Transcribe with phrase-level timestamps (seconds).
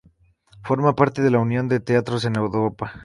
[0.63, 2.91] Forma parte de la Unión de Teatros de Europa.